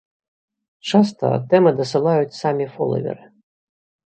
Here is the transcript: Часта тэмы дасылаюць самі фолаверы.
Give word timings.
Часта 0.89 1.29
тэмы 1.51 1.75
дасылаюць 1.83 2.37
самі 2.41 2.65
фолаверы. 2.79 3.23